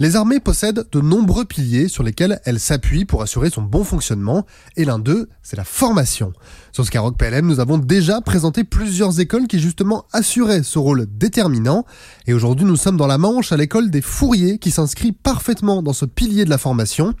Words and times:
Les 0.00 0.14
armées 0.14 0.38
possèdent 0.38 0.86
de 0.92 1.00
nombreux 1.00 1.44
piliers 1.44 1.88
sur 1.88 2.04
lesquels 2.04 2.40
elles 2.44 2.60
s'appuient 2.60 3.04
pour 3.04 3.20
assurer 3.20 3.50
son 3.50 3.62
bon 3.62 3.82
fonctionnement, 3.82 4.46
et 4.76 4.84
l'un 4.84 5.00
d'eux, 5.00 5.28
c'est 5.42 5.56
la 5.56 5.64
formation. 5.64 6.32
Sur 6.70 6.86
Skyrock 6.86 7.18
PLM, 7.18 7.44
nous 7.44 7.58
avons 7.58 7.78
déjà 7.78 8.20
présenté 8.20 8.62
plusieurs 8.62 9.18
écoles 9.18 9.48
qui 9.48 9.58
justement 9.58 10.04
assuraient 10.12 10.62
ce 10.62 10.78
rôle 10.78 11.06
déterminant, 11.10 11.84
et 12.28 12.32
aujourd'hui 12.32 12.64
nous 12.64 12.76
sommes 12.76 12.96
dans 12.96 13.08
la 13.08 13.18
Manche 13.18 13.50
à 13.50 13.56
l'école 13.56 13.90
des 13.90 14.00
Fourriers 14.00 14.58
qui 14.58 14.70
s'inscrit 14.70 15.10
parfaitement 15.10 15.82
dans 15.82 15.92
ce 15.92 16.04
pilier 16.04 16.44
de 16.44 16.50
la 16.50 16.58
formation. 16.58 17.14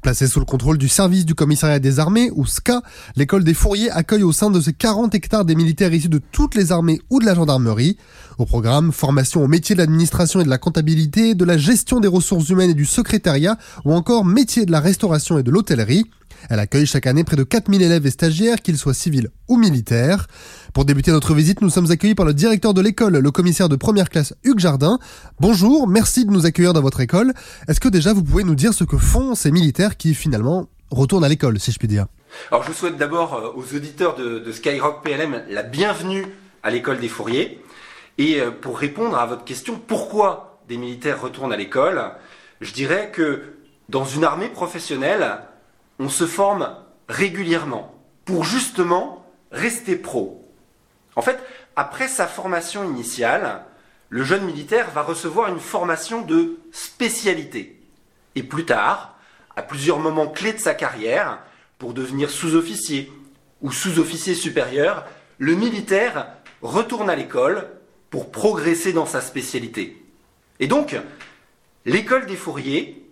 Placée 0.00 0.26
sous 0.26 0.40
le 0.40 0.46
contrôle 0.46 0.78
du 0.78 0.88
service 0.88 1.26
du 1.26 1.34
commissariat 1.34 1.80
des 1.80 2.00
armées, 2.00 2.30
ou 2.34 2.46
SCA, 2.46 2.80
l'école 3.14 3.44
des 3.44 3.52
Fourriers 3.52 3.90
accueille 3.90 4.22
au 4.22 4.32
sein 4.32 4.48
de 4.48 4.58
ses 4.58 4.72
40 4.72 5.14
hectares 5.14 5.44
des 5.44 5.54
militaires 5.54 5.92
issus 5.92 6.08
de 6.08 6.20
toutes 6.32 6.54
les 6.54 6.72
armées 6.72 7.02
ou 7.10 7.20
de 7.20 7.26
la 7.26 7.34
gendarmerie. 7.34 7.98
Au 8.38 8.46
programme, 8.46 8.92
formation 8.92 9.42
au 9.42 9.48
métier 9.48 9.74
de 9.74 9.80
l'administration 9.80 10.40
et 10.40 10.44
de 10.44 10.48
la 10.48 10.58
comptabilité, 10.58 11.34
de 11.34 11.44
la 11.44 11.58
gestion 11.58 12.00
des 12.00 12.08
ressources 12.08 12.48
humaines 12.48 12.70
et 12.70 12.74
du 12.74 12.84
secrétariat, 12.84 13.58
ou 13.84 13.92
encore 13.92 14.24
métier 14.24 14.66
de 14.66 14.72
la 14.72 14.80
restauration 14.80 15.38
et 15.38 15.42
de 15.42 15.50
l'hôtellerie. 15.50 16.04
Elle 16.50 16.58
accueille 16.58 16.86
chaque 16.86 17.06
année 17.06 17.24
près 17.24 17.36
de 17.36 17.44
4000 17.44 17.82
élèves 17.82 18.06
et 18.06 18.10
stagiaires, 18.10 18.60
qu'ils 18.62 18.78
soient 18.78 18.94
civils 18.94 19.30
ou 19.48 19.56
militaires. 19.56 20.26
Pour 20.74 20.84
débuter 20.84 21.10
notre 21.12 21.34
visite, 21.34 21.60
nous 21.60 21.70
sommes 21.70 21.90
accueillis 21.90 22.14
par 22.14 22.26
le 22.26 22.34
directeur 22.34 22.74
de 22.74 22.80
l'école, 22.80 23.18
le 23.18 23.30
commissaire 23.30 23.68
de 23.68 23.76
première 23.76 24.08
classe 24.08 24.34
Hugues 24.42 24.58
Jardin. 24.58 24.98
Bonjour, 25.40 25.86
merci 25.86 26.24
de 26.24 26.30
nous 26.30 26.46
accueillir 26.46 26.72
dans 26.72 26.82
votre 26.82 27.00
école. 27.00 27.32
Est-ce 27.68 27.80
que 27.80 27.88
déjà 27.88 28.12
vous 28.12 28.24
pouvez 28.24 28.44
nous 28.44 28.54
dire 28.54 28.74
ce 28.74 28.84
que 28.84 28.96
font 28.96 29.34
ces 29.34 29.52
militaires 29.52 29.96
qui 29.96 30.14
finalement 30.14 30.68
retournent 30.90 31.24
à 31.24 31.28
l'école, 31.28 31.60
si 31.60 31.70
je 31.70 31.78
puis 31.78 31.88
dire? 31.88 32.06
Alors 32.50 32.62
je 32.62 32.68
vous 32.68 32.74
souhaite 32.74 32.96
d'abord 32.96 33.34
euh, 33.34 33.60
aux 33.60 33.76
auditeurs 33.76 34.16
de, 34.16 34.38
de 34.38 34.52
Skyrock 34.52 35.04
PLM 35.04 35.42
la 35.50 35.62
bienvenue 35.62 36.24
à 36.62 36.70
l'école 36.70 36.98
des 37.00 37.08
Fourriers. 37.08 37.61
Et 38.18 38.40
euh, 38.40 38.50
pour 38.50 38.78
répondre 38.78 39.18
à 39.18 39.26
votre 39.26 39.44
question, 39.44 39.78
pourquoi 39.78 40.60
des 40.68 40.76
militaires 40.76 41.20
retournent 41.20 41.52
à 41.52 41.56
l'école 41.56 42.12
Je 42.60 42.72
dirais 42.72 43.10
que 43.12 43.56
dans 43.88 44.04
une 44.04 44.24
armée 44.24 44.48
professionnelle, 44.48 45.38
on 45.98 46.08
se 46.08 46.26
forme 46.26 46.76
régulièrement 47.08 47.94
pour 48.24 48.44
justement 48.44 49.26
rester 49.50 49.96
pro. 49.96 50.48
En 51.16 51.22
fait, 51.22 51.38
après 51.76 52.08
sa 52.08 52.26
formation 52.26 52.84
initiale, 52.84 53.64
le 54.08 54.24
jeune 54.24 54.44
militaire 54.44 54.90
va 54.90 55.02
recevoir 55.02 55.48
une 55.48 55.60
formation 55.60 56.22
de 56.22 56.58
spécialité. 56.70 57.80
Et 58.34 58.42
plus 58.42 58.64
tard, 58.64 59.16
à 59.56 59.62
plusieurs 59.62 59.98
moments 59.98 60.28
clés 60.28 60.52
de 60.52 60.58
sa 60.58 60.74
carrière, 60.74 61.38
pour 61.78 61.92
devenir 61.94 62.30
sous-officier 62.30 63.12
ou 63.60 63.72
sous-officier 63.72 64.34
supérieur, 64.34 65.04
le 65.38 65.54
militaire 65.54 66.28
retourne 66.62 67.10
à 67.10 67.16
l'école 67.16 67.68
pour 68.12 68.30
progresser 68.30 68.92
dans 68.92 69.06
sa 69.06 69.22
spécialité. 69.22 70.04
Et 70.60 70.68
donc, 70.68 70.94
l'école 71.86 72.26
des 72.26 72.36
fourriers, 72.36 73.08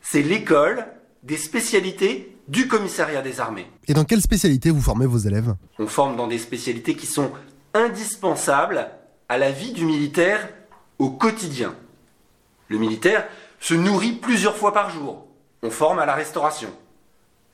c'est 0.00 0.22
l'école 0.22 0.86
des 1.24 1.36
spécialités 1.36 2.38
du 2.46 2.68
commissariat 2.68 3.20
des 3.20 3.40
armées. 3.40 3.66
Et 3.88 3.94
dans 3.94 4.04
quelle 4.04 4.22
spécialité 4.22 4.70
vous 4.70 4.80
formez 4.80 5.06
vos 5.06 5.18
élèves? 5.18 5.56
On 5.80 5.88
forme 5.88 6.16
dans 6.16 6.28
des 6.28 6.38
spécialités 6.38 6.94
qui 6.94 7.06
sont 7.06 7.32
indispensables 7.74 8.90
à 9.28 9.38
la 9.38 9.50
vie 9.50 9.72
du 9.72 9.84
militaire 9.84 10.48
au 11.00 11.10
quotidien. 11.10 11.74
Le 12.68 12.78
militaire 12.78 13.26
se 13.58 13.74
nourrit 13.74 14.12
plusieurs 14.12 14.56
fois 14.56 14.72
par 14.72 14.88
jour. 14.90 15.26
On 15.64 15.70
forme 15.70 15.98
à 15.98 16.06
la 16.06 16.14
restauration. 16.14 16.70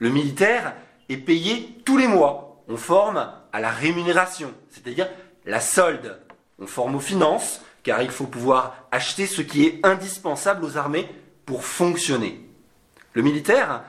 Le 0.00 0.10
militaire 0.10 0.74
est 1.08 1.16
payé 1.16 1.78
tous 1.86 1.96
les 1.96 2.08
mois. 2.08 2.62
On 2.68 2.76
forme 2.76 3.26
à 3.52 3.60
la 3.60 3.70
rémunération, 3.70 4.52
c'est-à-dire 4.68 5.08
la 5.46 5.60
solde. 5.60 6.20
On 6.60 6.66
forme 6.66 6.96
aux 6.96 7.00
finances, 7.00 7.60
car 7.82 8.02
il 8.02 8.10
faut 8.10 8.26
pouvoir 8.26 8.86
acheter 8.90 9.26
ce 9.26 9.42
qui 9.42 9.64
est 9.64 9.80
indispensable 9.82 10.64
aux 10.64 10.76
armées 10.76 11.08
pour 11.46 11.64
fonctionner. 11.64 12.40
Le 13.14 13.22
militaire, 13.22 13.82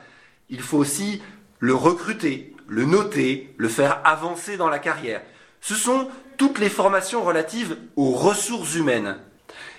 il 0.50 0.62
faut 0.62 0.78
aussi 0.78 1.22
le 1.60 1.76
recruter, 1.76 2.56
le 2.68 2.86
noter, 2.86 3.54
le 3.58 3.68
faire 3.68 4.02
avancer 4.06 4.58
dans 4.58 4.70
la 4.70 4.80
carrière. 4.80 5.22
Ce 5.60 5.76
sont 5.76 6.08
toutes 6.38 6.60
les 6.60 6.70
formations 6.70 7.24
relatives 7.24 7.78
aux 7.96 8.12
ressources 8.12 8.76
humaines. 8.76 9.18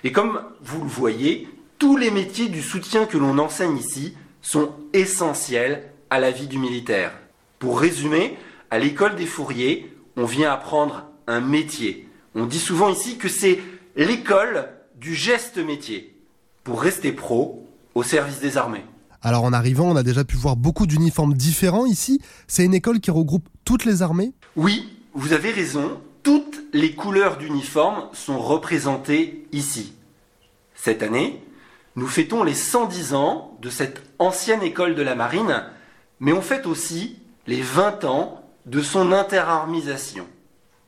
Et 0.03 0.11
comme 0.11 0.41
vous 0.61 0.81
le 0.81 0.89
voyez, 0.89 1.49
tous 1.79 1.97
les 1.97 2.11
métiers 2.11 2.47
du 2.47 2.61
soutien 2.61 3.05
que 3.05 3.17
l'on 3.17 3.37
enseigne 3.39 3.77
ici 3.77 4.15
sont 4.41 4.73
essentiels 4.93 5.91
à 6.09 6.19
la 6.19 6.31
vie 6.31 6.47
du 6.47 6.59
militaire. 6.59 7.11
Pour 7.59 7.79
résumer, 7.79 8.37
à 8.69 8.79
l'école 8.79 9.15
des 9.15 9.25
fourriers, 9.25 9.91
on 10.15 10.25
vient 10.25 10.51
apprendre 10.51 11.05
un 11.27 11.41
métier. 11.41 12.07
On 12.35 12.45
dit 12.45 12.59
souvent 12.59 12.89
ici 12.89 13.17
que 13.17 13.29
c'est 13.29 13.59
l'école 13.95 14.69
du 14.95 15.13
geste 15.13 15.57
métier 15.57 16.15
pour 16.63 16.81
rester 16.81 17.11
pro 17.11 17.67
au 17.93 18.03
service 18.03 18.39
des 18.39 18.57
armées. 18.57 18.85
Alors 19.21 19.43
en 19.43 19.53
arrivant, 19.53 19.89
on 19.89 19.95
a 19.95 20.03
déjà 20.03 20.23
pu 20.23 20.35
voir 20.35 20.55
beaucoup 20.55 20.87
d'uniformes 20.87 21.33
différents 21.33 21.85
ici. 21.85 22.19
C'est 22.47 22.65
une 22.65 22.73
école 22.73 22.99
qui 22.99 23.11
regroupe 23.11 23.47
toutes 23.65 23.85
les 23.85 24.01
armées? 24.01 24.33
Oui, 24.55 24.89
vous 25.13 25.33
avez 25.33 25.51
raison. 25.51 26.01
Toutes 26.23 26.61
les 26.73 26.93
couleurs 26.95 27.37
d'uniforme 27.37 28.07
sont 28.13 28.39
représentées 28.39 29.45
ici. 29.51 29.93
Cette 30.73 31.03
année, 31.03 31.41
nous 31.95 32.07
fêtons 32.07 32.43
les 32.43 32.53
110 32.53 33.13
ans 33.13 33.57
de 33.61 33.69
cette 33.69 34.01
ancienne 34.19 34.63
école 34.63 34.95
de 34.95 35.01
la 35.01 35.15
marine, 35.15 35.63
mais 36.19 36.33
on 36.33 36.41
fête 36.41 36.65
aussi 36.65 37.17
les 37.45 37.61
20 37.61 38.05
ans 38.05 38.43
de 38.65 38.81
son 38.81 39.11
interarmisation. 39.11 40.25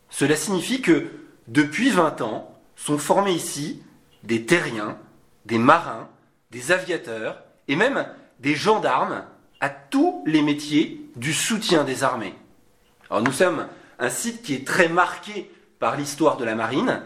Cela 0.09 0.35
signifie 0.35 0.81
que 0.81 1.07
depuis 1.47 1.89
20 1.89 2.21
ans, 2.21 2.51
sont 2.75 2.97
formés 2.97 3.33
ici 3.33 3.81
des 4.23 4.45
terriens, 4.45 4.97
des 5.45 5.57
marins, 5.57 6.09
des 6.51 6.71
aviateurs 6.71 7.43
et 7.67 7.75
même 7.75 8.07
des 8.39 8.55
gendarmes 8.55 9.23
à 9.59 9.69
tous 9.69 10.23
les 10.25 10.41
métiers 10.41 11.01
du 11.15 11.33
soutien 11.33 11.83
des 11.83 12.03
armées. 12.03 12.35
Alors 13.09 13.23
nous 13.23 13.31
sommes 13.31 13.67
un 13.99 14.09
site 14.09 14.41
qui 14.41 14.53
est 14.53 14.67
très 14.67 14.89
marqué 14.89 15.49
par 15.79 15.95
l'histoire 15.95 16.37
de 16.37 16.45
la 16.45 16.55
marine, 16.55 17.01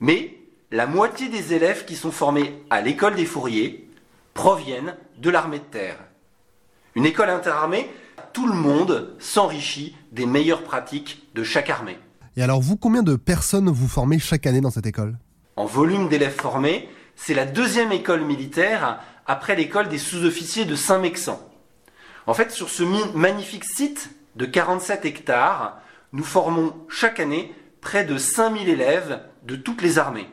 mais 0.00 0.38
la 0.70 0.86
moitié 0.86 1.28
des 1.28 1.54
élèves 1.54 1.84
qui 1.84 1.96
sont 1.96 2.12
formés 2.12 2.62
à 2.70 2.80
l'école 2.80 3.14
des 3.14 3.26
fourriers 3.26 3.88
proviennent 4.32 4.96
de 5.18 5.30
l'armée 5.30 5.58
de 5.58 5.64
terre. 5.64 5.98
Une 6.94 7.06
école 7.06 7.30
interarmée, 7.30 7.90
tout 8.32 8.46
le 8.46 8.54
monde 8.54 9.14
s'enrichit 9.18 9.96
des 10.12 10.26
meilleures 10.26 10.62
pratiques 10.62 11.26
de 11.34 11.44
chaque 11.44 11.70
armée. 11.70 11.98
Et 12.36 12.42
alors 12.42 12.60
vous, 12.60 12.76
combien 12.76 13.02
de 13.02 13.14
personnes 13.14 13.70
vous 13.70 13.86
formez 13.86 14.18
chaque 14.18 14.46
année 14.46 14.60
dans 14.60 14.70
cette 14.70 14.86
école? 14.86 15.18
En 15.56 15.66
volume 15.66 16.08
d'élèves 16.08 16.34
formés, 16.34 16.88
c'est 17.14 17.34
la 17.34 17.46
deuxième 17.46 17.92
école 17.92 18.24
militaire 18.24 19.00
après 19.26 19.54
l'école 19.54 19.88
des 19.88 19.98
sous-officiers 19.98 20.64
de 20.64 20.74
Saint-Mexan. 20.74 21.40
En 22.26 22.34
fait, 22.34 22.50
sur 22.50 22.70
ce 22.70 22.82
magnifique 23.16 23.64
site 23.64 24.10
de 24.34 24.46
47 24.46 25.04
hectares, 25.04 25.80
nous 26.12 26.24
formons 26.24 26.74
chaque 26.88 27.20
année 27.20 27.54
près 27.80 28.04
de 28.04 28.18
5000 28.18 28.68
élèves 28.68 29.20
de 29.44 29.54
toutes 29.54 29.82
les 29.82 29.98
armées. 29.98 30.28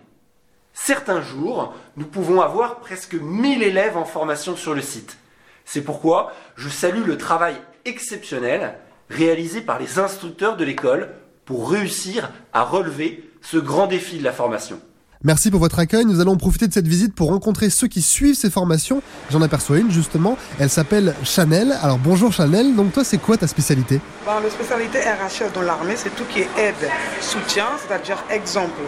Certains 0.73 1.22
jours, 1.22 1.75
nous 1.97 2.06
pouvons 2.07 2.41
avoir 2.41 2.79
presque 2.79 3.13
1000 3.13 3.61
élèves 3.61 3.97
en 3.97 4.06
formation 4.06 4.56
sur 4.56 4.73
le 4.73 4.81
site. 4.81 5.17
C'est 5.66 5.84
pourquoi 5.84 6.34
je 6.56 6.69
salue 6.69 7.06
le 7.06 7.17
travail 7.17 7.56
exceptionnel 7.85 8.79
réalisé 9.09 9.61
par 9.61 9.79
les 9.79 10.00
instructeurs 10.00 10.57
de 10.57 10.63
l'école 10.63 11.13
pour 11.51 11.69
réussir 11.69 12.31
à 12.53 12.63
relever 12.63 13.29
ce 13.41 13.57
grand 13.57 13.88
défi 13.88 14.19
de 14.19 14.23
la 14.23 14.31
formation. 14.31 14.79
Merci 15.22 15.51
pour 15.51 15.59
votre 15.59 15.79
accueil. 15.79 16.06
Nous 16.06 16.22
allons 16.22 16.38
profiter 16.38 16.66
de 16.66 16.73
cette 16.73 16.88
visite 16.88 17.13
pour 17.13 17.28
rencontrer 17.28 17.69
ceux 17.69 17.89
qui 17.89 18.01
suivent 18.01 18.35
ces 18.35 18.50
formations. 18.50 19.03
J'en 19.29 19.41
aperçois 19.41 19.79
une 19.79 19.91
justement. 19.91 20.38
Elle 20.59 20.69
s'appelle 20.69 21.13
Chanel. 21.25 21.73
Alors 21.81 21.97
bonjour 21.97 22.31
Chanel. 22.31 22.73
Donc 22.73 22.94
toi, 22.94 23.03
c'est 23.03 23.17
quoi 23.17 23.35
ta 23.35 23.47
spécialité? 23.47 24.00
Ben, 24.25 24.40
La 24.41 24.50
spécialité 24.50 25.00
RHL 25.00 25.51
dans 25.53 25.61
l'armée, 25.61 25.95
c'est 25.97 26.16
tout 26.16 26.23
qui 26.31 26.40
est 26.40 26.50
aide, 26.57 26.90
soutien, 27.19 27.66
c'est-à-dire 27.85 28.23
exemple. 28.31 28.79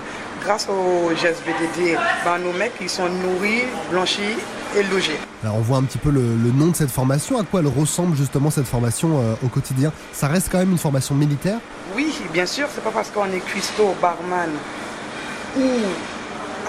Grâce 0.44 0.68
au 0.68 1.10
GSBDD, 1.16 1.98
ben, 2.26 2.38
nos 2.40 2.52
mecs, 2.52 2.74
ils 2.82 2.90
sont 2.90 3.08
nourris, 3.08 3.64
blanchis 3.90 4.36
et 4.78 4.84
logés. 4.84 5.18
Alors 5.42 5.56
on 5.56 5.62
voit 5.62 5.78
un 5.78 5.84
petit 5.84 5.98
peu 5.98 6.10
le, 6.10 6.22
nom 6.22 6.68
de 6.68 6.76
cette 6.76 6.92
formation. 6.92 7.40
À 7.40 7.44
quoi 7.44 7.62
elle 7.62 7.68
ressemble 7.68 8.18
justement 8.18 8.52
cette 8.52 8.66
formation 8.66 9.22
euh, 9.22 9.36
au 9.42 9.48
quotidien? 9.48 9.94
Ça 10.12 10.28
reste 10.28 10.50
quand 10.52 10.58
même 10.58 10.72
une 10.72 10.78
formation 10.78 11.16
militaire? 11.16 11.60
Oui, 11.96 12.14
bien 12.34 12.46
sûr. 12.46 12.68
C'est 12.76 12.84
pas 12.84 12.92
parce 12.92 13.10
qu'on 13.10 13.32
est 13.32 13.40
cuistot, 13.46 13.96
barman 14.02 14.50
ou 15.58 15.70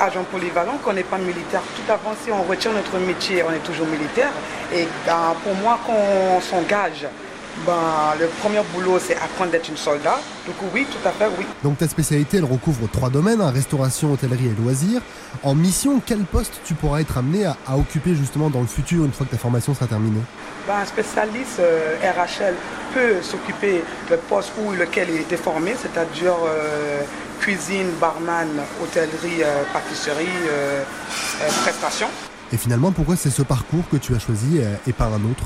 agent 0.00 0.22
polyvalent, 0.31 0.78
qu'on 0.84 0.93
n'est 0.93 1.02
pas 1.02 1.19
militaire. 1.19 1.62
Tout 1.75 1.93
avant, 1.93 2.14
si 2.25 2.31
on 2.31 2.44
retient 2.44 2.72
notre 2.72 2.98
métier, 3.04 3.43
on 3.43 3.50
est 3.52 3.64
toujours 3.64 3.88
militaire. 3.88 4.31
Et 4.72 4.87
ben, 5.04 5.34
pour 5.43 5.54
moi, 5.56 5.81
qu'on 5.84 6.40
s'engage, 6.40 7.06
ben, 7.66 8.14
le 8.18 8.26
premier 8.40 8.60
boulot, 8.74 8.98
c'est 8.98 9.16
apprendre 9.16 9.52
d'être 9.52 9.68
une 9.68 9.76
soldat. 9.76 10.18
Donc 10.46 10.56
oui, 10.74 10.86
tout 10.90 11.08
à 11.08 11.12
fait, 11.12 11.26
oui. 11.38 11.46
Donc 11.62 11.78
ta 11.78 11.88
spécialité, 11.88 12.38
elle 12.38 12.44
recouvre 12.44 12.88
trois 12.90 13.10
domaines, 13.10 13.40
hein, 13.40 13.50
restauration, 13.50 14.12
hôtellerie 14.12 14.46
et 14.46 14.62
loisirs. 14.62 15.00
En 15.42 15.54
mission, 15.54 16.02
quel 16.04 16.20
poste 16.24 16.60
tu 16.64 16.74
pourras 16.74 17.00
être 17.00 17.16
amené 17.16 17.44
à, 17.44 17.56
occuper 17.76 18.14
justement 18.14 18.50
dans 18.50 18.60
le 18.60 18.66
futur, 18.66 19.04
une 19.04 19.12
fois 19.12 19.24
que 19.26 19.30
ta 19.30 19.38
formation 19.38 19.74
sera 19.74 19.86
terminée? 19.86 20.20
Ben, 20.66 20.78
Un 20.82 20.84
spécialiste 20.84 21.60
euh, 21.60 21.96
RHL 22.02 22.54
peut 22.92 23.22
s'occuper 23.22 23.84
du 24.08 24.16
poste 24.28 24.52
où 24.60 24.72
lequel 24.72 25.08
il 25.10 25.20
était 25.20 25.36
formé, 25.36 25.74
c'est-à-dire... 25.80 26.34
Euh, 26.46 27.02
cuisine, 27.40 27.88
barman, 28.00 28.48
hôtellerie, 28.82 29.42
euh, 29.42 29.64
pâtisserie, 29.70 30.24
prestations. 31.62 32.08
Et 32.50 32.56
finalement, 32.56 32.90
pourquoi 32.90 33.16
c'est 33.16 33.28
ce 33.28 33.42
parcours 33.42 33.84
que 33.90 33.98
tu 33.98 34.14
as 34.14 34.18
choisi 34.18 34.60
et 34.86 34.92
pas 34.94 35.06
un 35.06 35.30
autre? 35.30 35.44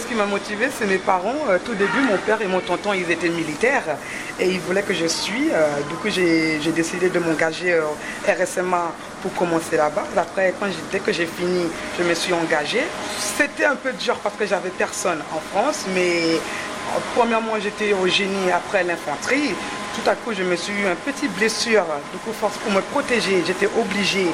Ce 0.00 0.06
qui 0.06 0.14
m'a 0.14 0.26
motivé, 0.26 0.68
c'est 0.76 0.86
mes 0.86 0.98
parents. 0.98 1.36
Euh, 1.50 1.58
tout 1.64 1.74
début, 1.74 2.00
mon 2.00 2.16
père 2.16 2.40
et 2.40 2.46
mon 2.46 2.60
tonton, 2.60 2.92
ils 2.92 3.10
étaient 3.10 3.28
militaires 3.28 3.96
et 4.40 4.48
ils 4.48 4.60
voulaient 4.60 4.82
que 4.82 4.94
je 4.94 5.06
suis. 5.06 5.50
Euh, 5.52 5.68
du 5.88 5.96
coup, 5.96 6.08
j'ai 6.08 6.72
décidé 6.74 7.10
de 7.10 7.18
m'engager 7.18 7.78
au 7.78 7.96
RSMA 8.30 8.92
pour 9.20 9.34
commencer 9.34 9.76
là-bas. 9.76 10.04
Après, 10.16 10.54
quand 10.58 10.66
dès 10.90 11.00
que 11.00 11.12
j'ai 11.12 11.26
fini, 11.26 11.66
je 11.98 12.04
me 12.04 12.14
suis 12.14 12.32
engagée. 12.32 12.84
C'était 13.18 13.66
un 13.66 13.76
peu 13.76 13.92
dur 13.92 14.16
parce 14.22 14.36
que 14.36 14.46
j'avais 14.46 14.70
personne 14.70 15.20
en 15.32 15.40
France, 15.52 15.84
mais 15.94 16.36
euh, 16.36 16.98
premièrement, 17.14 17.52
j'étais 17.62 17.92
au 17.92 18.06
génie 18.06 18.50
après 18.50 18.84
l'infanterie 18.84 19.54
tout 19.94 20.08
à 20.08 20.14
coup, 20.14 20.32
je 20.32 20.42
me 20.42 20.56
suis 20.56 20.72
eu 20.72 20.86
une 20.86 20.96
petite 20.96 21.34
blessure. 21.36 21.84
Du 22.12 22.18
coup, 22.18 22.32
pour 22.38 22.72
me 22.72 22.80
protéger, 22.80 23.42
j'étais 23.46 23.68
obligée 23.78 24.28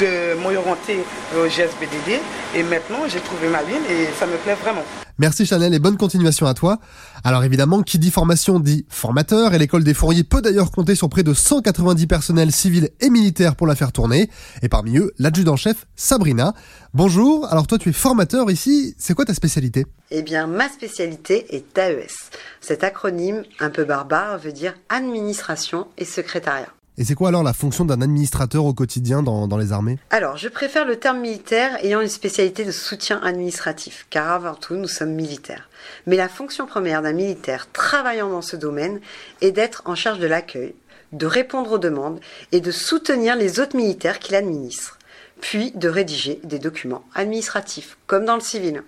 de 0.00 0.34
m'orienter 0.40 1.04
au 1.36 1.46
GSBDD. 1.46 2.20
Et 2.54 2.62
maintenant, 2.62 3.00
j'ai 3.08 3.20
trouvé 3.20 3.48
ma 3.48 3.62
ligne 3.62 3.84
et 3.90 4.08
ça 4.18 4.26
me 4.26 4.36
plaît 4.36 4.56
vraiment. 4.62 4.84
Merci 5.18 5.44
Chanel 5.44 5.74
et 5.74 5.78
bonne 5.78 5.98
continuation 5.98 6.46
à 6.46 6.54
toi. 6.54 6.78
Alors 7.22 7.44
évidemment, 7.44 7.82
qui 7.82 7.98
dit 7.98 8.10
formation 8.10 8.58
dit 8.58 8.86
formateur 8.88 9.52
et 9.52 9.58
l'école 9.58 9.84
des 9.84 9.94
fourriers 9.94 10.24
peut 10.24 10.40
d'ailleurs 10.40 10.70
compter 10.70 10.94
sur 10.94 11.08
près 11.10 11.22
de 11.22 11.34
190 11.34 12.06
personnels 12.06 12.50
civils 12.50 12.88
et 13.00 13.10
militaires 13.10 13.54
pour 13.54 13.66
la 13.66 13.76
faire 13.76 13.92
tourner. 13.92 14.30
Et 14.62 14.68
parmi 14.68 14.96
eux, 14.96 15.12
l'adjudant-chef 15.18 15.86
Sabrina. 15.96 16.54
Bonjour, 16.94 17.50
alors 17.50 17.66
toi 17.66 17.78
tu 17.78 17.88
es 17.88 17.92
formateur 17.92 18.50
ici, 18.50 18.94
c'est 18.98 19.14
quoi 19.14 19.24
ta 19.24 19.32
spécialité? 19.32 19.86
Eh 20.10 20.20
bien 20.20 20.46
ma 20.46 20.68
spécialité 20.68 21.56
est 21.56 21.78
AES. 21.78 22.28
Cet 22.60 22.84
acronyme 22.84 23.44
un 23.60 23.70
peu 23.70 23.84
barbare 23.84 24.36
veut 24.38 24.52
dire 24.52 24.74
administration 24.90 25.86
et 25.96 26.04
secrétariat. 26.04 26.68
Et 26.98 27.04
c'est 27.04 27.14
quoi 27.14 27.28
alors 27.28 27.44
la 27.44 27.54
fonction 27.54 27.86
d'un 27.86 28.02
administrateur 28.02 28.66
au 28.66 28.74
quotidien 28.74 29.22
dans, 29.22 29.56
les 29.56 29.72
armées? 29.72 29.98
Alors, 30.10 30.36
je 30.36 30.48
préfère 30.50 30.84
le 30.84 30.96
terme 30.96 31.20
militaire 31.20 31.82
ayant 31.82 32.02
une 32.02 32.08
spécialité 32.08 32.66
de 32.66 32.70
soutien 32.70 33.22
administratif, 33.22 34.06
car 34.10 34.30
avant 34.30 34.54
tout, 34.54 34.74
nous 34.74 34.86
sommes 34.86 35.14
militaires. 35.14 35.70
Mais 36.06 36.16
la 36.16 36.28
fonction 36.28 36.66
première 36.66 37.00
d'un 37.00 37.14
militaire 37.14 37.68
travaillant 37.72 38.28
dans 38.28 38.42
ce 38.42 38.56
domaine 38.56 39.00
est 39.40 39.52
d'être 39.52 39.80
en 39.86 39.94
charge 39.94 40.18
de 40.18 40.26
l'accueil, 40.26 40.74
de 41.12 41.24
répondre 41.24 41.72
aux 41.72 41.78
demandes 41.78 42.20
et 42.52 42.60
de 42.60 42.70
soutenir 42.70 43.34
les 43.34 43.60
autres 43.60 43.76
militaires 43.76 44.18
qu'il 44.18 44.34
administre, 44.34 44.98
puis 45.42 45.72
de 45.72 45.88
rédiger 45.88 46.40
des 46.44 46.60
documents 46.60 47.04
administratifs, 47.14 47.98
comme 48.06 48.24
dans 48.24 48.36
le 48.36 48.40
civil. 48.40 48.82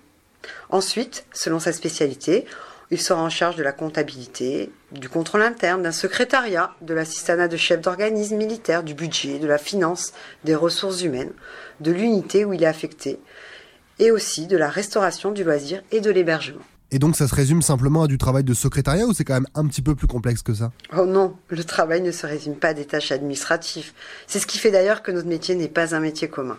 Ensuite, 0.69 1.25
selon 1.33 1.59
sa 1.59 1.73
spécialité, 1.73 2.45
il 2.91 3.01
sera 3.01 3.21
en 3.21 3.29
charge 3.29 3.57
de 3.57 3.63
la 3.63 3.73
comptabilité, 3.73 4.71
du 4.91 5.09
contrôle 5.09 5.41
interne, 5.41 5.83
d'un 5.83 5.91
secrétariat, 5.91 6.73
de 6.81 6.93
l'assistanat 6.93 7.49
de 7.49 7.57
chef 7.57 7.81
d'organisme 7.81 8.37
militaire, 8.37 8.83
du 8.83 8.93
budget, 8.93 9.37
de 9.37 9.47
la 9.47 9.57
finance, 9.57 10.13
des 10.45 10.55
ressources 10.55 11.01
humaines, 11.01 11.33
de 11.81 11.91
l'unité 11.91 12.45
où 12.45 12.53
il 12.53 12.63
est 12.63 12.67
affecté, 12.67 13.19
et 13.99 14.11
aussi 14.11 14.47
de 14.47 14.57
la 14.57 14.69
restauration 14.69 15.31
du 15.31 15.43
loisir 15.43 15.81
et 15.91 15.99
de 15.99 16.09
l'hébergement. 16.09 16.61
Et 16.95 16.97
donc 16.97 17.17
ça 17.17 17.27
se 17.27 17.35
résume 17.35 17.61
simplement 17.61 18.03
à 18.03 18.07
du 18.07 18.17
travail 18.17 18.45
de 18.45 18.53
secrétariat 18.53 19.05
ou 19.05 19.11
c'est 19.11 19.25
quand 19.25 19.33
même 19.33 19.49
un 19.53 19.67
petit 19.67 19.81
peu 19.81 19.95
plus 19.95 20.07
complexe 20.07 20.41
que 20.41 20.53
ça? 20.53 20.71
Oh 20.97 21.03
non, 21.05 21.35
le 21.49 21.61
travail 21.65 21.99
ne 21.99 22.11
se 22.13 22.25
résume 22.25 22.55
pas 22.55 22.69
à 22.69 22.73
des 22.73 22.85
tâches 22.85 23.11
administratives. 23.11 23.91
C'est 24.27 24.39
ce 24.39 24.47
qui 24.47 24.57
fait 24.57 24.71
d'ailleurs 24.71 25.03
que 25.03 25.11
notre 25.11 25.27
métier 25.27 25.55
n'est 25.55 25.67
pas 25.67 25.93
un 25.93 25.99
métier 25.99 26.29
commun. 26.29 26.57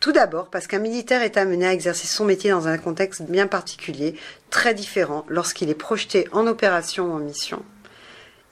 Tout 0.00 0.10
d'abord 0.10 0.50
parce 0.50 0.66
qu'un 0.66 0.80
militaire 0.80 1.22
est 1.22 1.36
amené 1.36 1.68
à 1.68 1.72
exercer 1.72 2.08
son 2.08 2.24
métier 2.24 2.50
dans 2.50 2.66
un 2.66 2.78
contexte 2.78 3.22
bien 3.22 3.46
particulier, 3.46 4.16
très 4.50 4.74
différent 4.74 5.24
lorsqu'il 5.28 5.70
est 5.70 5.74
projeté 5.74 6.26
en 6.32 6.48
opération 6.48 7.12
ou 7.12 7.12
en 7.12 7.20
mission. 7.20 7.62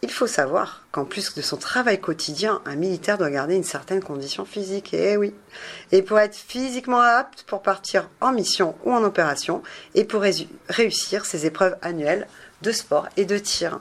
Il 0.00 0.12
faut 0.12 0.28
savoir 0.28 0.86
qu'en 0.92 1.04
plus 1.04 1.34
de 1.34 1.42
son 1.42 1.56
travail 1.56 2.00
quotidien, 2.00 2.62
un 2.66 2.76
militaire 2.76 3.18
doit 3.18 3.30
garder 3.30 3.56
une 3.56 3.64
certaine 3.64 4.02
condition 4.02 4.44
physique. 4.44 4.94
Et 4.94 5.12
eh 5.12 5.16
oui. 5.16 5.34
Et 5.90 6.02
pour 6.02 6.20
être 6.20 6.36
physiquement 6.36 7.00
apte 7.00 7.42
pour 7.42 7.62
partir 7.62 8.08
en 8.20 8.30
mission 8.30 8.76
ou 8.84 8.92
en 8.92 9.02
opération 9.02 9.62
et 9.96 10.04
pour 10.04 10.22
réussir 10.68 11.24
ses 11.24 11.46
épreuves 11.46 11.76
annuelles 11.82 12.28
de 12.62 12.70
sport 12.70 13.08
et 13.16 13.24
de 13.24 13.38
tir. 13.38 13.80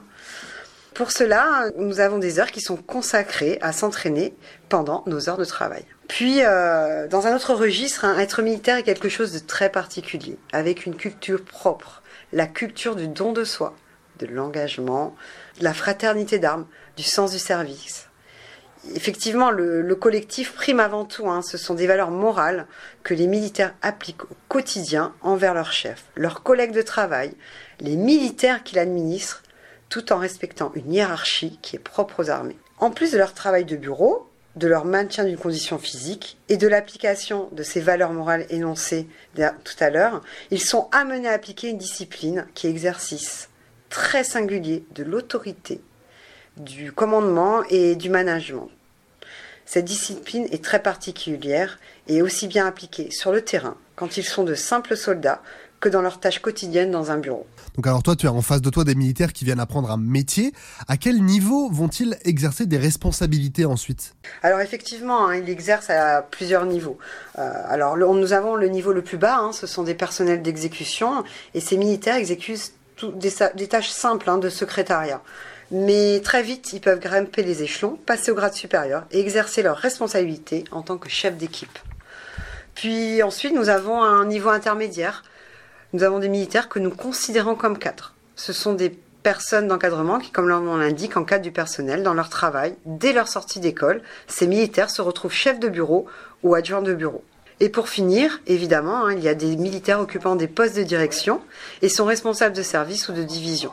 Pour 0.96 1.12
cela, 1.12 1.66
nous 1.78 2.00
avons 2.00 2.18
des 2.18 2.40
heures 2.40 2.50
qui 2.50 2.62
sont 2.62 2.78
consacrées 2.78 3.60
à 3.62 3.72
s'entraîner 3.72 4.34
pendant 4.70 5.04
nos 5.06 5.30
heures 5.30 5.38
de 5.38 5.46
travail. 5.46 5.86
Puis, 6.08 6.44
euh, 6.44 7.08
dans 7.08 7.28
un 7.28 7.36
autre 7.36 7.54
registre, 7.54 8.06
hein, 8.06 8.18
être 8.18 8.42
militaire 8.42 8.78
est 8.78 8.84
quelque 8.84 9.10
chose 9.10 9.32
de 9.32 9.38
très 9.38 9.70
particulier, 9.70 10.40
avec 10.52 10.88
une 10.88 10.96
culture 10.96 11.46
propre, 11.46 12.02
la 12.34 12.48
culture 12.48 12.96
du 12.96 13.08
don 13.08 13.32
de 13.32 13.44
soi, 13.44 13.76
de 14.18 14.28
l'engagement, 14.28 15.16
de 15.60 15.64
la 15.64 15.74
fraternité 15.74 16.40
d'armes, 16.40 16.68
du 16.96 17.04
sens 17.04 17.32
du 17.32 17.40
service. 17.40 18.08
Effectivement, 18.96 19.52
le, 19.52 19.96
collectif 19.96 20.54
prime 20.54 20.80
avant 20.80 21.06
tout. 21.06 21.30
Hein, 21.30 21.42
ce 21.42 21.58
sont 21.58 21.74
des 21.74 21.88
valeurs 21.88 22.12
morales 22.12 22.68
que 23.04 23.14
les 23.14 23.28
militaires 23.28 23.74
appliquent 23.82 24.24
au 24.26 24.36
quotidien 24.48 25.14
envers 25.22 25.54
leurs 25.54 25.74
chefs, 25.74 26.06
leurs 26.16 26.44
collègues 26.44 26.74
de 26.74 26.82
travail, 26.82 27.34
les 27.80 27.96
militaires 27.96 28.64
qu'ils 28.64 28.80
administrent, 28.80 29.44
tout 29.90 30.14
en 30.14 30.18
respectant 30.18 30.72
une 30.76 30.94
hiérarchie 30.94 31.60
qui 31.62 31.76
est 31.76 31.80
propre 31.80 32.24
aux 32.24 32.30
armées. 32.30 32.58
En 32.80 32.92
plus 32.92 33.12
de 33.12 33.18
leur 33.18 33.34
travail 33.34 33.66
de 33.66 33.76
bureau, 33.76 34.30
de 34.56 34.68
leur 34.68 34.86
maintien 34.86 35.24
d'une 35.24 35.38
condition 35.38 35.78
physique 35.78 36.38
et 36.50 36.58
de 36.58 36.68
l'application 36.68 37.50
de 37.52 37.64
ces 37.64 37.80
valeurs 37.80 38.12
morales 38.12 38.46
énoncées 38.50 39.08
tout 39.36 39.76
à 39.80 39.90
l'heure, 39.90 40.22
ils 40.52 40.62
sont 40.62 40.90
amenés 40.92 41.28
à 41.28 41.34
appliquer 41.34 41.70
une 41.70 41.78
discipline 41.78 42.48
qui 42.56 42.68
exercice 42.68 43.50
très 43.90 44.24
singulier 44.24 44.84
de 44.96 45.04
l'autorité, 45.04 45.82
du 46.58 46.92
commandement 46.92 47.64
et 47.70 47.96
du 47.96 48.10
management. 48.10 48.70
Cette 49.66 49.86
discipline 49.86 50.48
est 50.52 50.64
très 50.64 50.82
particulière 50.82 51.78
et 52.08 52.22
aussi 52.22 52.48
bien 52.48 52.66
appliquée 52.66 53.12
sur 53.12 53.32
le 53.32 53.42
terrain 53.42 53.76
quand 53.96 54.16
ils 54.18 54.24
sont 54.24 54.44
de 54.44 54.56
simples 54.56 54.96
soldats 54.96 55.42
que 55.80 55.90
dans 55.90 56.02
leurs 56.02 56.20
tâches 56.20 56.40
quotidiennes 56.40 56.90
dans 56.90 57.12
un 57.12 57.18
bureau. 57.18 57.46
Donc 57.76 57.86
alors 57.86 58.02
toi, 58.02 58.16
tu 58.16 58.28
as 58.28 58.34
en 58.34 58.42
face 58.42 58.62
de 58.62 58.70
toi 58.70 58.84
des 58.84 58.96
militaires 58.96 59.34
qui 59.34 59.46
viennent 59.46 59.60
apprendre 59.60 59.92
un 59.92 59.98
métier. 59.98 60.54
À 60.88 60.98
quel 60.98 61.22
niveau 61.22 61.70
vont-ils 61.70 62.18
exercer 62.24 62.66
des 62.66 62.78
responsabilités 62.78 63.66
ensuite? 63.66 64.16
Alors 64.42 64.62
effectivement, 64.62 65.28
hein, 65.28 65.36
ils 65.36 65.50
exercent 65.50 65.90
à 65.90 66.22
plusieurs 66.24 66.66
niveaux. 66.66 66.98
Euh, 67.38 67.52
alors 67.68 67.98
nous 67.98 68.34
avons 68.34 68.56
le 68.56 68.70
niveau 68.70 68.94
le 68.94 69.04
plus 69.04 69.18
bas, 69.18 69.38
hein, 69.38 69.52
ce 69.52 69.68
sont 69.68 69.84
des 69.84 69.94
personnels 69.94 70.42
d'exécution, 70.42 71.24
et 71.54 71.60
ces 71.60 71.78
militaires 71.78 72.16
exécutent 72.16 72.74
des, 73.04 73.68
tâches 73.68 73.90
simples 73.90 74.30
hein, 74.30 74.38
de 74.38 74.50
secrétariat. 74.50 75.22
Mais 75.72 76.22
très 76.24 76.44
vite, 76.44 76.72
ils 76.74 76.82
peuvent 76.82 77.00
grimper 77.00 77.44
les 77.44 77.64
échelons, 77.64 77.98
passer 78.06 78.32
au 78.32 78.36
grade 78.36 78.54
supérieur 78.54 79.04
et 79.12 79.20
exercer 79.20 79.64
leurs 79.64 79.78
responsabilités 79.78 80.64
en 80.72 80.82
tant 80.82 80.98
que 80.98 81.10
chef 81.10 81.36
d'équipe. 81.36 81.80
Puis 82.76 83.22
ensuite, 83.24 83.54
nous 83.54 83.70
avons 83.70 84.02
un 84.02 84.26
niveau 84.26 84.50
intermédiaire 84.50 85.24
nous 85.94 86.04
avons 86.04 86.20
des 86.20 86.28
militaires 86.28 86.68
que 86.68 86.80
nous 86.80 86.92
considérons 86.92 87.56
comme 87.56 87.78
cadres. 87.78 88.14
Ce 88.36 88.52
sont 88.52 88.74
des 88.74 88.90
personnes 89.24 89.68
d'encadrement 89.68 90.20
qui, 90.20 90.32
comme 90.32 90.50
leur 90.50 90.60
nom 90.60 90.76
l'indique, 90.76 91.16
encadrent 91.16 91.44
du 91.44 91.52
personnel 91.52 92.04
dans 92.04 92.14
leur 92.14 92.30
travail. 92.30 92.76
Dès 92.86 93.14
leur 93.14 93.30
sortie 93.30 93.62
d'école, 93.62 94.02
ces 94.28 94.48
militaires 94.48 94.90
se 94.90 95.02
retrouvent 95.02 95.32
chefs 95.32 95.60
de 95.60 95.70
bureau 95.70 96.06
ou 96.44 96.56
adjoints 96.56 96.82
de 96.82 96.94
bureau. 96.94 97.24
Et 97.60 97.70
pour 97.70 97.90
finir, 97.90 98.40
évidemment, 98.46 99.08
hein, 99.08 99.14
il 99.14 99.24
y 99.24 99.28
a 99.28 99.34
des 99.34 99.56
militaires 99.56 100.00
occupant 100.00 100.36
des 100.36 100.48
postes 100.48 100.78
de 100.78 100.84
direction 100.84 101.42
et 101.82 101.90
sont 101.90 102.06
responsables 102.06 102.56
de 102.56 102.62
service 102.62 103.10
ou 103.10 103.14
de 103.14 103.24
division. 103.24 103.72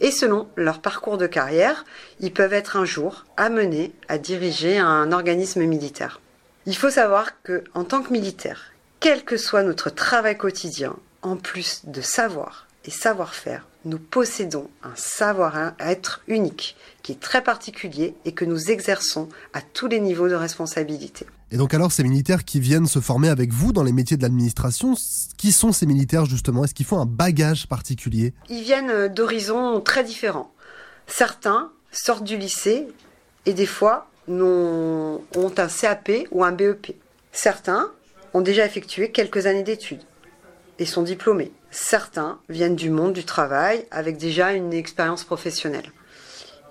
Et 0.00 0.10
selon 0.10 0.48
leur 0.56 0.80
parcours 0.80 1.18
de 1.18 1.26
carrière, 1.26 1.84
ils 2.20 2.32
peuvent 2.32 2.52
être 2.52 2.76
un 2.76 2.84
jour 2.84 3.26
amenés 3.36 3.92
à 4.08 4.16
diriger 4.16 4.78
un 4.78 5.12
organisme 5.12 5.64
militaire. 5.64 6.20
Il 6.66 6.76
faut 6.76 6.90
savoir 6.90 7.42
que, 7.42 7.64
en 7.74 7.84
tant 7.84 8.02
que 8.02 8.12
militaire, 8.12 8.72
quel 9.00 9.24
que 9.24 9.36
soit 9.36 9.62
notre 9.62 9.90
travail 9.90 10.36
quotidien, 10.36 10.96
en 11.22 11.36
plus 11.36 11.82
de 11.84 12.00
savoir 12.00 12.66
et 12.84 12.90
savoir-faire, 12.90 13.66
nous 13.84 13.98
possédons 13.98 14.70
un 14.82 14.94
savoir-être 14.94 16.22
unique 16.28 16.76
qui 17.02 17.12
est 17.12 17.20
très 17.20 17.42
particulier 17.42 18.14
et 18.24 18.32
que 18.32 18.44
nous 18.44 18.70
exerçons 18.70 19.28
à 19.52 19.60
tous 19.60 19.88
les 19.88 20.00
niveaux 20.00 20.28
de 20.28 20.34
responsabilité. 20.34 21.26
Et 21.50 21.56
donc 21.56 21.72
alors 21.72 21.92
ces 21.92 22.02
militaires 22.02 22.44
qui 22.44 22.60
viennent 22.60 22.86
se 22.86 23.00
former 23.00 23.30
avec 23.30 23.52
vous 23.52 23.72
dans 23.72 23.82
les 23.82 23.92
métiers 23.92 24.16
de 24.16 24.22
l'administration, 24.22 24.94
qui 25.38 25.52
sont 25.52 25.72
ces 25.72 25.86
militaires 25.86 26.26
justement? 26.26 26.64
Est-ce 26.64 26.74
qu'ils 26.74 26.86
font 26.86 27.00
un 27.00 27.06
bagage 27.06 27.66
particulier? 27.66 28.34
Ils 28.50 28.62
viennent 28.62 28.90
euh, 28.90 29.08
d'horizons 29.08 29.80
très 29.80 30.04
différents. 30.04 30.52
Certains 31.06 31.70
sortent 31.90 32.24
du 32.24 32.36
lycée 32.36 32.86
et 33.46 33.54
des 33.54 33.66
fois 33.66 34.10
ont 34.28 35.22
un 35.36 35.68
CAP 35.68 36.10
ou 36.30 36.44
un 36.44 36.52
BEP. 36.52 36.94
Certains 37.32 37.90
ont 38.34 38.42
déjà 38.42 38.66
effectué 38.66 39.10
quelques 39.10 39.46
années 39.46 39.62
d'études 39.62 40.02
et 40.78 40.84
sont 40.84 41.02
diplômés. 41.02 41.52
Certains 41.70 42.38
viennent 42.50 42.76
du 42.76 42.90
monde 42.90 43.14
du 43.14 43.24
travail 43.24 43.86
avec 43.90 44.18
déjà 44.18 44.52
une 44.52 44.74
expérience 44.74 45.24
professionnelle. 45.24 45.92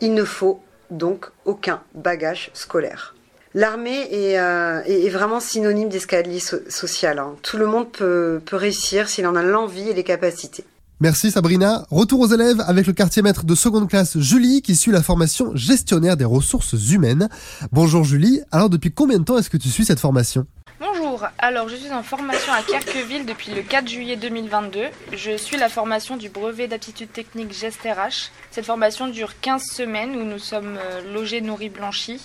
Il 0.01 0.13
ne 0.13 0.23
faut 0.23 0.61
donc 0.91 1.31
aucun 1.45 1.81
bagage 1.95 2.51
scolaire. 2.53 3.15
L'armée 3.57 4.07
est, 4.11 4.37
euh, 4.37 5.09
vraiment 5.09 5.39
synonyme 5.39 5.89
d'escalier 5.89 6.39
social. 6.39 7.17
Hein. 7.17 7.33
Tout 7.41 7.57
le 7.57 7.65
monde 7.65 7.91
peut, 7.91 8.39
peut 8.45 8.55
réussir 8.55 9.09
s'il 9.09 9.25
en 9.25 9.35
a 9.35 9.41
l'envie 9.41 9.89
et 9.89 9.95
les 9.95 10.03
capacités. 10.03 10.63
Merci 10.99 11.31
Sabrina. 11.31 11.87
Retour 11.89 12.19
aux 12.19 12.27
élèves 12.27 12.63
avec 12.67 12.85
le 12.85 12.93
quartier 12.93 13.23
maître 13.23 13.45
de 13.45 13.55
seconde 13.55 13.89
classe 13.89 14.19
Julie 14.19 14.61
qui 14.61 14.75
suit 14.75 14.91
la 14.91 15.01
formation 15.01 15.55
gestionnaire 15.55 16.17
des 16.17 16.25
ressources 16.25 16.75
humaines. 16.91 17.29
Bonjour 17.71 18.03
Julie. 18.03 18.41
Alors 18.51 18.69
depuis 18.69 18.91
combien 18.91 19.17
de 19.17 19.23
temps 19.23 19.39
est-ce 19.39 19.49
que 19.49 19.57
tu 19.57 19.69
suis 19.69 19.85
cette 19.85 19.99
formation? 19.99 20.45
Bonjour. 20.79 21.25
Alors 21.39 21.67
je 21.67 21.77
suis 21.77 21.91
en 21.91 22.03
formation 22.03 22.53
à 22.53 22.61
Kerqueville 22.61 23.25
depuis 23.25 23.55
le 23.55 23.63
4 23.63 23.87
juillet 23.87 24.17
2022. 24.17 24.81
Je 25.13 25.35
suis 25.35 25.57
la 25.57 25.69
formation 25.69 26.15
du 26.15 26.29
brevet 26.29 26.67
d'aptitude 26.67 27.11
technique 27.11 27.53
Gest 27.53 27.79
RH. 27.81 28.29
Cette 28.51 28.65
formation 28.65 29.07
dure 29.07 29.31
15 29.41 29.63
semaines 29.63 30.15
où 30.15 30.23
nous 30.23 30.37
sommes 30.37 30.77
euh, 30.77 31.11
logés, 31.11 31.41
nourris, 31.41 31.69
blanchis. 31.69 32.21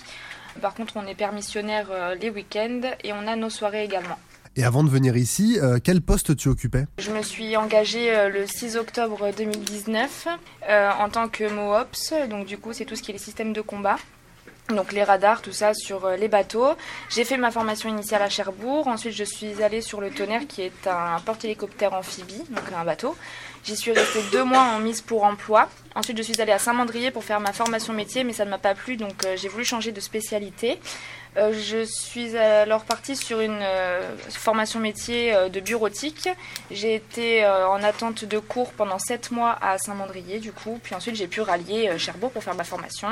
Par 0.61 0.73
contre, 0.73 0.97
on 0.97 1.05
est 1.05 1.15
permissionnaire 1.15 1.87
euh, 1.91 2.15
les 2.15 2.29
week-ends 2.29 2.81
et 3.03 3.13
on 3.13 3.27
a 3.27 3.35
nos 3.35 3.49
soirées 3.49 3.83
également. 3.83 4.17
Et 4.55 4.63
avant 4.63 4.83
de 4.83 4.89
venir 4.89 5.17
ici, 5.17 5.57
euh, 5.61 5.79
quel 5.83 6.01
poste 6.01 6.35
tu 6.35 6.47
occupais? 6.47 6.85
Je 6.99 7.11
me 7.11 7.23
suis 7.23 7.57
engagée 7.57 8.11
le 8.29 8.45
6 8.45 8.77
octobre 8.77 9.31
2019 9.35 10.27
en 10.69 11.09
tant 11.09 11.27
que 11.27 11.43
MOOPS, 11.49 12.29
donc 12.29 12.45
du 12.45 12.57
coup 12.57 12.71
c'est 12.71 12.85
tout 12.85 12.95
ce 12.95 13.01
qui 13.01 13.11
est 13.11 13.13
les 13.13 13.19
systèmes 13.19 13.51
de 13.51 13.61
combat 13.61 13.97
donc 14.69 14.93
les 14.93 15.03
radars, 15.03 15.41
tout 15.41 15.51
ça 15.51 15.73
sur 15.73 16.05
euh, 16.05 16.15
les 16.15 16.29
bateaux. 16.29 16.73
J'ai 17.09 17.25
fait 17.25 17.35
ma 17.35 17.51
formation 17.51 17.89
initiale 17.89 18.21
à 18.21 18.29
Cherbourg. 18.29 18.87
Ensuite, 18.87 19.13
je 19.13 19.25
suis 19.25 19.61
allée 19.61 19.81
sur 19.81 19.99
le 19.99 20.09
Tonnerre, 20.09 20.47
qui 20.47 20.61
est 20.61 20.87
un 20.87 21.19
porte-hélicoptère 21.19 21.93
amphibie, 21.93 22.43
donc 22.49 22.63
un 22.75 22.85
bateau. 22.85 23.15
J'y 23.65 23.75
suis 23.75 23.91
restée 23.91 24.21
deux 24.31 24.43
mois 24.43 24.61
en 24.61 24.79
mise 24.79 25.01
pour 25.01 25.25
emploi. 25.25 25.69
Ensuite, 25.95 26.17
je 26.17 26.23
suis 26.23 26.41
allée 26.41 26.53
à 26.53 26.59
Saint-Mandrier 26.59 27.11
pour 27.11 27.23
faire 27.25 27.41
ma 27.41 27.51
formation 27.51 27.93
métier, 27.93 28.23
mais 28.23 28.33
ça 28.33 28.45
ne 28.45 28.49
m'a 28.49 28.57
pas 28.57 28.73
plu, 28.73 28.95
donc 28.95 29.25
euh, 29.25 29.35
j'ai 29.37 29.49
voulu 29.49 29.65
changer 29.65 29.91
de 29.91 29.99
spécialité. 29.99 30.79
Euh, 31.35 31.51
je 31.53 31.83
suis 31.83 32.37
alors 32.37 32.83
partie 32.83 33.15
sur 33.15 33.41
une 33.41 33.65
formation 34.29 34.79
métier 34.79 35.35
de 35.49 35.59
bureautique. 35.59 36.29
J'ai 36.71 36.95
été 36.95 37.45
en 37.45 37.81
attente 37.83 38.23
de 38.23 38.39
cours 38.39 38.71
pendant 38.71 38.99
sept 38.99 39.31
mois 39.31 39.57
à 39.61 39.77
Saint-Mandrier, 39.77 40.39
du 40.39 40.53
coup. 40.53 40.79
Puis 40.81 40.95
ensuite, 40.95 41.15
j'ai 41.15 41.27
pu 41.27 41.41
rallier 41.41 41.97
Cherbourg 41.97 42.31
pour 42.31 42.43
faire 42.43 42.55
ma 42.55 42.63
formation. 42.63 43.09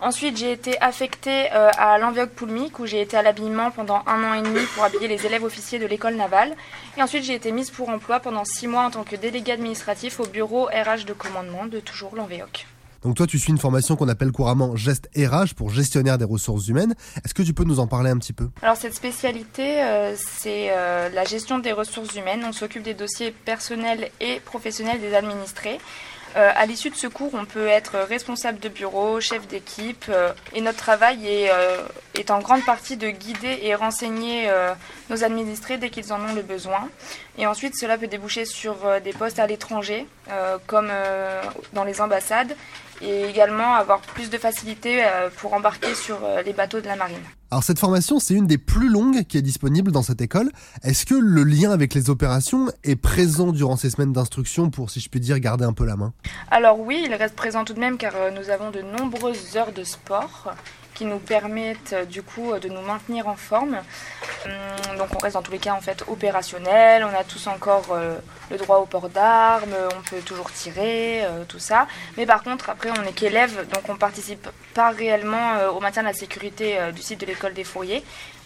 Ensuite, 0.00 0.36
j'ai 0.36 0.52
été 0.52 0.80
affectée 0.82 1.46
euh, 1.54 1.70
à 1.78 1.98
l'Enviog 1.98 2.28
Poulmic, 2.28 2.78
où 2.78 2.86
j'ai 2.86 3.00
été 3.00 3.16
à 3.16 3.22
l'habillement 3.22 3.70
pendant 3.70 4.02
un 4.06 4.22
an 4.24 4.34
et 4.34 4.42
demi 4.42 4.60
pour 4.74 4.84
habiller 4.84 5.08
les 5.08 5.24
élèves 5.24 5.44
officiers 5.44 5.78
de 5.78 5.86
l'école 5.86 6.16
navale. 6.16 6.54
Et 6.98 7.02
ensuite, 7.02 7.24
j'ai 7.24 7.34
été 7.34 7.50
mise 7.50 7.70
pour 7.70 7.88
emploi 7.88 8.20
pendant 8.20 8.44
six 8.44 8.68
mois 8.68 8.84
en 8.84 8.90
tant 8.90 9.04
que 9.04 9.16
délégué 9.16 9.52
administratif 9.52 10.20
au 10.20 10.26
bureau 10.26 10.66
RH 10.66 11.06
de 11.06 11.12
commandement 11.12 11.66
de 11.66 11.80
toujours 11.80 12.14
l'Enveoc. 12.14 12.66
Donc 13.02 13.14
toi, 13.14 13.26
tu 13.26 13.38
suis 13.38 13.52
une 13.52 13.58
formation 13.58 13.94
qu'on 13.94 14.08
appelle 14.08 14.32
couramment 14.32 14.74
geste 14.74 15.08
RH 15.16 15.54
pour 15.54 15.70
gestionnaire 15.70 16.18
des 16.18 16.24
ressources 16.24 16.66
humaines. 16.66 16.94
Est-ce 17.24 17.34
que 17.34 17.42
tu 17.42 17.54
peux 17.54 17.64
nous 17.64 17.78
en 17.78 17.86
parler 17.86 18.10
un 18.10 18.18
petit 18.18 18.32
peu? 18.32 18.48
Alors 18.62 18.76
cette 18.76 18.94
spécialité, 18.94 19.82
euh, 19.82 20.14
c'est 20.16 20.70
euh, 20.70 21.08
la 21.10 21.24
gestion 21.24 21.58
des 21.58 21.72
ressources 21.72 22.16
humaines. 22.16 22.42
On 22.44 22.52
s'occupe 22.52 22.82
des 22.82 22.94
dossiers 22.94 23.30
personnels 23.30 24.10
et 24.20 24.40
professionnels 24.40 25.00
des 25.00 25.14
administrés. 25.14 25.78
Euh, 26.36 26.52
à 26.54 26.66
l'issue 26.66 26.90
de 26.90 26.96
ce 26.96 27.06
cours, 27.06 27.32
on 27.32 27.46
peut 27.46 27.66
être 27.66 27.96
responsable 27.98 28.58
de 28.58 28.68
bureau, 28.68 29.20
chef 29.20 29.46
d'équipe, 29.48 30.04
euh, 30.10 30.32
et 30.54 30.60
notre 30.60 30.76
travail 30.76 31.18
euh, 31.24 31.78
est, 32.14 32.30
en 32.30 32.40
grande 32.40 32.62
partie 32.62 32.98
de 32.98 33.08
guider 33.08 33.60
et 33.62 33.74
renseigner 33.74 34.50
nos 35.08 35.24
administrés 35.24 35.78
dès 35.78 35.88
qu'ils 35.88 36.12
en 36.12 36.20
ont 36.20 36.34
le 36.34 36.42
besoin. 36.42 36.88
Et 37.38 37.46
ensuite, 37.46 37.74
cela 37.74 37.96
peut 37.96 38.06
déboucher 38.06 38.44
sur 38.44 38.76
des 39.02 39.12
postes 39.12 39.38
à 39.38 39.46
l'étranger, 39.46 40.06
comme 40.66 40.90
dans 41.72 41.84
les 41.84 42.00
ambassades, 42.00 42.54
et 43.02 43.24
également 43.24 43.74
avoir 43.74 44.00
plus 44.00 44.30
de 44.30 44.38
facilité 44.38 45.02
pour 45.36 45.54
embarquer 45.54 45.94
sur 45.94 46.18
les 46.44 46.52
bateaux 46.52 46.80
de 46.80 46.86
la 46.86 46.96
marine. 46.96 47.16
Alors 47.50 47.62
cette 47.62 47.78
formation, 47.78 48.18
c'est 48.18 48.34
une 48.34 48.46
des 48.46 48.58
plus 48.58 48.88
longues 48.88 49.22
qui 49.24 49.38
est 49.38 49.42
disponible 49.42 49.92
dans 49.92 50.02
cette 50.02 50.20
école. 50.20 50.50
Est-ce 50.82 51.06
que 51.06 51.14
le 51.14 51.44
lien 51.44 51.70
avec 51.70 51.94
les 51.94 52.10
opérations 52.10 52.68
est 52.82 52.96
présent 52.96 53.52
durant 53.52 53.76
ces 53.76 53.90
semaines 53.90 54.12
d'instruction 54.12 54.68
pour, 54.70 54.90
si 54.90 54.98
je 55.00 55.08
puis 55.08 55.20
dire, 55.20 55.38
garder 55.38 55.64
un 55.64 55.72
peu 55.72 55.84
la 55.84 55.96
main? 55.96 56.12
Alors 56.50 56.80
oui, 56.80 57.04
il 57.06 57.14
reste 57.14 57.36
présent 57.36 57.64
tout 57.64 57.74
de 57.74 57.80
même 57.80 57.98
car 57.98 58.14
euh, 58.16 58.30
nous 58.30 58.50
avons 58.50 58.70
de 58.70 58.80
nombreuses 58.80 59.56
heures 59.56 59.72
de 59.72 59.84
sport 59.84 60.54
qui 60.96 61.04
nous 61.04 61.18
permettent 61.18 61.92
euh, 61.92 62.04
du 62.06 62.22
coup 62.22 62.58
de 62.58 62.68
nous 62.68 62.80
maintenir 62.80 63.28
en 63.28 63.36
forme. 63.36 63.76
Hum, 64.46 64.96
donc 64.98 65.08
on 65.14 65.18
reste 65.18 65.34
dans 65.34 65.42
tous 65.42 65.52
les 65.52 65.58
cas 65.58 65.74
en 65.74 65.80
fait 65.80 66.02
opérationnel, 66.08 67.04
on 67.04 67.14
a 67.14 67.22
tous 67.22 67.46
encore 67.46 67.88
euh, 67.92 68.16
le 68.50 68.56
droit 68.56 68.78
au 68.78 68.86
port 68.86 69.08
d'armes, 69.10 69.76
on 69.96 70.02
peut 70.08 70.22
toujours 70.22 70.50
tirer, 70.50 71.24
euh, 71.24 71.44
tout 71.46 71.58
ça. 71.58 71.86
Mais 72.16 72.24
par 72.26 72.42
contre 72.42 72.70
après 72.70 72.90
on 72.98 73.02
n'est 73.02 73.12
qu'élève, 73.12 73.68
donc 73.68 73.88
on 73.88 73.96
participe 73.96 74.48
pas 74.74 74.90
réellement 74.90 75.68
au 75.74 75.80
maintien 75.80 76.02
de 76.02 76.08
la 76.08 76.14
sécurité 76.14 76.78
du 76.94 77.02
site 77.02 77.20
de 77.20 77.26
l'école 77.26 77.52
des 77.52 77.64
fourriers, 77.64 78.02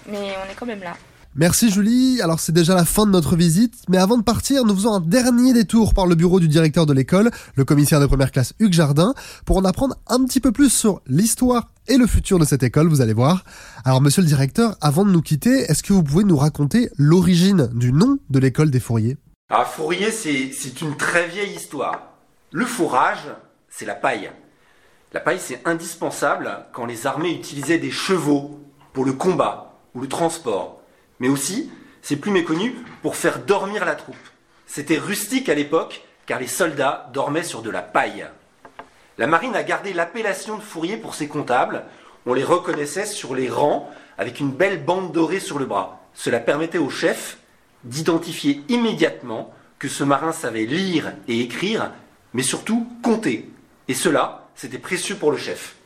mais 0.07 0.35
on 0.45 0.51
est 0.51 0.55
quand 0.55 0.67
même 0.67 0.83
là. 0.83 0.95
Merci 1.37 1.71
Julie. 1.71 2.21
Alors 2.23 2.41
c'est 2.41 2.51
déjà 2.51 2.75
la 2.75 2.85
fin 2.85 3.07
de 3.07 3.13
notre 3.13 3.37
visite, 3.37 3.75
mais 3.89 3.99
avant 3.99 4.19
de 4.19 4.23
partir, 4.25 4.65
nous 4.65 4.75
faisons 4.75 4.95
un 4.95 5.01
dernier 5.01 5.53
détour 5.53 5.95
par 5.95 6.07
le 6.07 6.17
bureau 6.17 6.41
du 6.41 6.49
directeur 6.49 6.87
de 6.87 6.93
l'école, 6.93 7.31
le 7.55 7.65
commissaire 7.65 8.01
de 8.01 8.07
première 8.07 8.33
classe 8.33 8.53
Hugues 8.59 8.73
Jardin, 8.73 9.15
pour 9.47 9.57
en 9.57 9.65
apprendre 9.65 9.95
un 10.09 10.25
petit 10.25 10.41
peu 10.41 10.51
plus 10.51 10.71
sur 10.71 11.03
l'histoire 11.07 11.69
et 11.87 11.99
le 11.99 12.09
futur 12.09 12.41
de 12.41 12.45
cette 12.45 12.65
école, 12.65 12.89
vous 12.89 13.01
allez 13.01 13.13
voir. 13.13 13.45
Alors 13.85 14.01
monsieur 14.01 14.23
le 14.23 14.27
directeur, 14.27 14.77
avant 14.81 15.05
de 15.05 15.13
nous 15.13 15.23
quitter, 15.23 15.71
est-ce 15.71 15.85
que 15.85 15.93
vous 15.93 16.03
pouvez 16.03 16.25
nous 16.25 16.37
raconter 16.37 16.91
l'origine 16.97 17.69
du 17.75 17.93
nom 17.93 18.19
de 18.29 18.39
l'école 18.41 18.73
des 18.73 18.81
fourriers? 18.81 19.17
Ah 19.51 19.65
fourrier, 19.65 20.11
c'est 20.11 20.81
une 20.81 20.97
très 20.97 21.29
vieille 21.29 21.55
histoire. 21.55 22.09
Le 22.51 22.67
fourrage, 22.67 23.29
c'est 23.69 23.87
la 23.87 23.95
paille. 23.95 24.33
La 25.13 25.21
paille, 25.21 25.41
c'est 25.41 25.63
indispensable 25.65 26.67
quand 26.73 26.87
les 26.87 27.07
armées 27.07 27.35
utilisaient 27.35 27.79
des 27.79 27.93
chevaux 27.93 28.59
pour 28.93 29.05
le 29.05 29.13
combat 29.13 29.77
ou 29.95 30.01
le 30.01 30.09
transport 30.09 30.80
mais 31.21 31.29
aussi, 31.29 31.71
c'est 32.03 32.17
plus 32.17 32.31
méconnu, 32.31 32.75
pour 33.03 33.17
faire 33.17 33.39
dormir 33.41 33.85
la 33.85 33.95
troupe. 33.95 34.17
C'était 34.67 34.99
rustique 34.99 35.49
à 35.49 35.55
l'époque, 35.55 36.03
car 36.27 36.41
les 36.41 36.47
soldats 36.47 37.09
dormaient 37.13 37.43
sur 37.43 37.63
de 37.63 37.71
la 37.71 37.83
paille. 37.83 38.27
La 39.19 39.27
marine 39.27 39.55
a 39.55 39.63
gardé 39.63 39.93
l'appellation 39.93 40.57
de 40.57 40.63
fourrier 40.63 40.97
pour 40.97 41.15
ses 41.15 41.29
comptables. 41.29 41.85
On 42.27 42.35
les 42.35 42.45
reconnaissait 42.45 43.07
sur 43.07 43.35
les 43.35 43.51
rangs 43.51 43.91
avec 44.17 44.41
une 44.41 44.51
belle 44.51 44.83
bande 44.83 45.13
dorée 45.13 45.41
sur 45.41 45.59
le 45.59 45.67
bras. 45.67 46.01
Cela 46.15 46.41
permettait 46.41 46.79
au 46.79 46.91
chef 46.91 47.39
d'identifier 47.85 48.63
immédiatement 48.69 49.53
que 49.79 49.89
ce 49.89 50.05
marin 50.05 50.33
savait 50.33 50.67
lire 50.67 51.13
et 51.29 51.41
écrire, 51.41 51.91
mais 52.33 52.43
surtout 52.43 52.87
compter. 53.03 53.51
Et 53.89 53.95
cela, 53.95 54.49
c'était 54.55 54.79
précieux 54.79 55.17
pour 55.17 55.33
le 55.33 55.39
chef. 55.39 55.77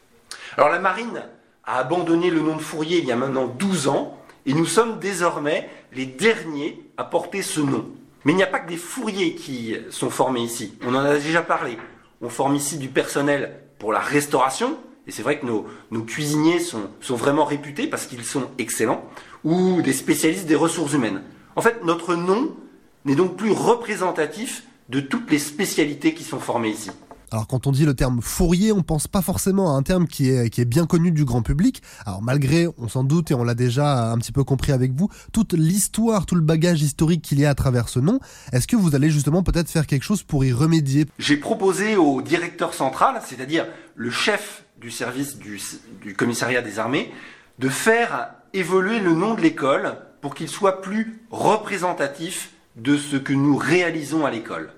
Alors 0.57 0.69
la 0.69 0.79
marine 0.79 1.23
a 1.65 1.79
abandonné 1.79 2.31
le 2.31 2.41
nom 2.41 2.57
de 2.57 2.63
fourrier 2.63 2.99
il 2.99 3.05
y 3.05 3.13
a 3.13 3.17
maintenant 3.17 3.47
12 3.47 3.89
ans, 3.89 4.19
et 4.47 4.55
nous 4.55 4.67
sommes 4.67 4.99
désormais 4.99 5.69
les 5.93 6.07
derniers 6.07 6.81
à 6.97 7.05
porter 7.05 7.43
ce 7.43 7.61
nom. 7.61 7.87
Mais 8.25 8.33
il 8.33 8.37
n'y 8.37 8.43
a 8.43 8.49
pas 8.49 8.61
que 8.61 8.69
des 8.69 8.77
fourriers 8.77 9.35
qui 9.35 9.77
sont 9.91 10.11
formés 10.11 10.41
ici. 10.43 10.75
On 10.87 10.95
en 10.95 11.05
a 11.05 11.15
déjà 11.15 11.43
parlé. 11.43 11.77
On 12.23 12.29
forme 12.29 12.55
ici 12.55 12.79
du 12.79 12.89
personnel 12.89 13.61
pour 13.79 13.93
la 13.93 14.01
restauration, 14.01 14.79
et 15.07 15.11
c'est 15.11 15.23
vrai 15.23 15.39
que 15.39 15.47
nos, 15.47 16.03
cuisiniers 16.03 16.59
sont, 16.59 16.89
vraiment 17.11 17.45
réputés 17.45 17.87
parce 17.87 18.07
qu'ils 18.07 18.25
sont 18.25 18.49
excellents, 18.59 19.05
ou 19.45 19.83
des 19.83 19.93
spécialistes 19.93 20.47
des 20.47 20.55
ressources 20.55 20.95
humaines. 20.95 21.23
En 21.57 21.61
fait, 21.61 21.85
notre 21.85 22.15
nom 22.15 22.57
n'est 23.05 23.15
donc 23.15 23.37
plus 23.37 23.51
représentatif 23.51 24.65
de 24.89 25.01
toutes 25.01 25.31
les 25.31 25.39
spécialités 25.39 26.15
qui 26.15 26.25
sont 26.25 26.41
formées 26.41 26.71
ici. 26.71 26.91
Alors 27.35 27.49
quand 27.49 27.67
on 27.67 27.73
dit 27.73 27.85
le 27.85 27.95
terme 27.95 28.23
fourrier, 28.23 28.71
on 28.71 28.83
pense 28.83 29.09
pas 29.09 29.21
forcément 29.21 29.75
à 29.75 29.77
un 29.77 29.83
terme 29.83 30.07
qui 30.07 30.31
est, 30.31 30.65
bien 30.65 30.87
connu 30.87 31.11
du 31.11 31.25
grand 31.25 31.43
public. 31.43 31.83
Alors 32.07 32.23
malgré, 32.23 32.69
on 32.79 32.87
s'en 32.87 33.03
doute 33.03 33.33
et 33.33 33.35
on 33.35 33.43
l'a 33.43 33.57
déjà 33.57 34.13
un 34.13 34.19
petit 34.19 34.31
peu 34.31 34.45
compris 34.45 34.71
avec 34.71 34.93
vous, 34.93 35.09
toute 35.33 35.53
l'histoire, 35.53 36.27
tout 36.27 36.37
le 36.37 36.43
bagage 36.43 36.81
historique 36.83 37.23
qu'il 37.23 37.41
y 37.41 37.45
a 37.45 37.51
à 37.51 37.57
travers 37.57 37.89
ce 37.89 37.99
nom, 37.99 38.21
est-ce 38.53 38.69
que 38.69 38.77
vous 38.77 38.95
allez 38.95 39.11
justement 39.11 39.43
peut-être 39.43 39.69
faire 39.69 39.89
quelque 39.89 40.05
chose 40.05 40.23
pour 40.23 40.45
y 40.45 40.53
remédier? 40.53 41.07
J'ai 41.19 41.37
proposé 41.37 41.97
au 41.97 42.23
directeur 42.23 42.73
central, 42.73 43.21
c'est-à-dire 43.27 43.67
le 43.97 44.11
chef 44.11 44.65
du 44.81 44.93
service 44.93 45.37
du 45.37 46.15
commissariat 46.15 46.63
des 46.63 46.79
armées, 46.79 47.11
de 47.59 47.69
faire 47.69 48.29
évoluer 48.53 49.01
le 49.01 49.13
nom 49.13 49.35
de 49.35 49.41
l'école 49.41 49.97
pour 50.21 50.37
qu'il 50.37 50.49
soit 50.49 50.81
plus 50.83 51.21
représentatif 51.33 52.53
de 52.77 52.97
ce 52.97 53.17
que 53.17 53.33
nous 53.33 53.57
réalisons 53.57 54.25
à 54.25 54.31
l'école 54.31 54.71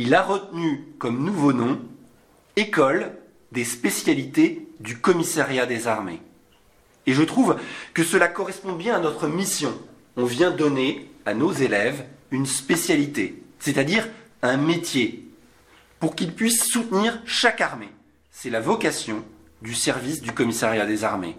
il 0.00 0.14
a 0.14 0.22
retenu 0.22 0.86
comme 0.98 1.22
nouveau 1.22 1.52
nom 1.52 1.78
École 2.56 3.12
des 3.52 3.64
spécialités 3.64 4.66
du 4.80 4.96
commissariat 4.96 5.66
des 5.66 5.88
armées. 5.88 6.22
Et 7.04 7.12
je 7.12 7.22
trouve 7.22 7.58
que 7.92 8.02
cela 8.02 8.26
correspond 8.26 8.72
bien 8.72 8.96
à 8.96 9.00
notre 9.00 9.28
mission. 9.28 9.78
On 10.16 10.24
vient 10.24 10.52
donner 10.52 11.10
à 11.26 11.34
nos 11.34 11.52
élèves 11.52 12.06
une 12.30 12.46
spécialité, 12.46 13.42
c'est-à-dire 13.58 14.08
un 14.40 14.56
métier, 14.56 15.28
pour 15.98 16.14
qu'ils 16.14 16.34
puissent 16.34 16.64
soutenir 16.64 17.20
chaque 17.26 17.60
armée. 17.60 17.90
C'est 18.30 18.48
la 18.48 18.60
vocation 18.60 19.22
du 19.60 19.74
service 19.74 20.22
du 20.22 20.32
commissariat 20.32 20.86
des 20.86 21.04
armées. 21.04 21.36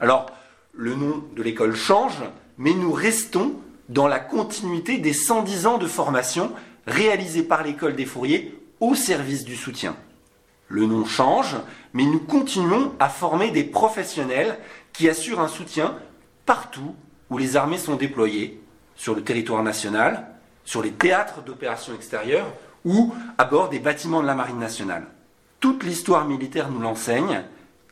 Alors, 0.00 0.26
le 0.74 0.94
nom 0.94 1.24
de 1.34 1.42
l'école 1.42 1.74
change, 1.74 2.22
mais 2.58 2.74
nous 2.74 2.92
restons 2.92 3.54
dans 3.88 4.06
la 4.06 4.20
continuité 4.20 4.98
des 4.98 5.14
110 5.14 5.66
ans 5.66 5.78
de 5.78 5.86
formation 5.86 6.52
réalisé 6.86 7.42
par 7.42 7.62
l'école 7.62 7.96
des 7.96 8.06
fourriers 8.06 8.58
au 8.80 8.94
service 8.94 9.44
du 9.44 9.56
soutien. 9.56 9.96
Le 10.68 10.86
nom 10.86 11.04
change, 11.04 11.56
mais 11.92 12.04
nous 12.04 12.20
continuons 12.20 12.92
à 12.98 13.08
former 13.08 13.50
des 13.50 13.64
professionnels 13.64 14.58
qui 14.92 15.08
assurent 15.08 15.40
un 15.40 15.48
soutien 15.48 15.96
partout 16.44 16.94
où 17.30 17.38
les 17.38 17.56
armées 17.56 17.78
sont 17.78 17.96
déployées, 17.96 18.60
sur 18.94 19.14
le 19.14 19.22
territoire 19.22 19.62
national, 19.62 20.26
sur 20.64 20.82
les 20.82 20.92
théâtres 20.92 21.42
d'opérations 21.42 21.94
extérieures 21.94 22.52
ou 22.84 23.14
à 23.36 23.44
bord 23.44 23.68
des 23.68 23.78
bâtiments 23.78 24.22
de 24.22 24.26
la 24.26 24.34
Marine 24.34 24.58
nationale. 24.58 25.06
Toute 25.60 25.84
l'histoire 25.84 26.26
militaire 26.26 26.70
nous 26.70 26.80
l'enseigne, 26.80 27.44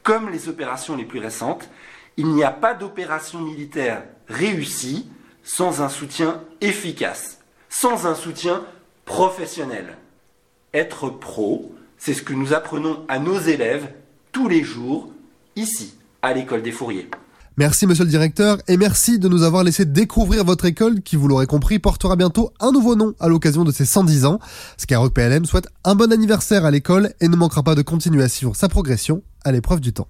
comme 0.02 0.30
les 0.30 0.48
opérations 0.48 0.96
les 0.96 1.04
plus 1.04 1.18
récentes, 1.18 1.68
il 2.16 2.28
n'y 2.28 2.44
a 2.44 2.50
pas 2.50 2.74
d'opération 2.74 3.40
militaire 3.40 4.02
réussie 4.28 5.08
sans 5.42 5.82
un 5.82 5.88
soutien 5.88 6.42
efficace, 6.60 7.40
sans 7.68 8.06
un 8.06 8.14
soutien 8.14 8.62
professionnel. 9.04 9.96
Être 10.72 11.08
pro, 11.08 11.74
c'est 11.98 12.14
ce 12.14 12.22
que 12.22 12.32
nous 12.34 12.52
apprenons 12.52 13.04
à 13.08 13.18
nos 13.18 13.38
élèves 13.38 13.88
tous 14.32 14.48
les 14.48 14.64
jours, 14.64 15.10
ici, 15.56 15.94
à 16.22 16.32
l'école 16.32 16.62
des 16.62 16.72
Fouriers. 16.72 17.08
Merci 17.56 17.86
monsieur 17.86 18.02
le 18.02 18.10
directeur 18.10 18.58
et 18.66 18.76
merci 18.76 19.20
de 19.20 19.28
nous 19.28 19.44
avoir 19.44 19.62
laissé 19.62 19.84
découvrir 19.84 20.44
votre 20.44 20.64
école 20.64 21.02
qui, 21.02 21.14
vous 21.14 21.28
l'aurez 21.28 21.46
compris, 21.46 21.78
portera 21.78 22.16
bientôt 22.16 22.50
un 22.58 22.72
nouveau 22.72 22.96
nom 22.96 23.14
à 23.20 23.28
l'occasion 23.28 23.62
de 23.62 23.70
ses 23.70 23.84
110 23.84 24.24
ans. 24.24 24.40
Skyrock 24.76 25.14
PLM 25.14 25.44
souhaite 25.44 25.68
un 25.84 25.94
bon 25.94 26.12
anniversaire 26.12 26.64
à 26.64 26.72
l'école 26.72 27.12
et 27.20 27.28
ne 27.28 27.36
manquera 27.36 27.62
pas 27.62 27.76
de 27.76 27.82
continuer 27.82 28.24
à 28.24 28.28
suivre 28.28 28.56
sa 28.56 28.68
progression 28.68 29.22
à 29.44 29.52
l'épreuve 29.52 29.80
du 29.80 29.92
temps. 29.92 30.08